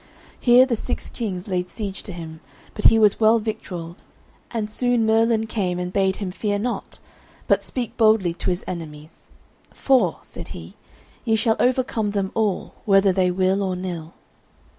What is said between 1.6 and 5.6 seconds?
siege to him, but he was well victualled; and soon Merlin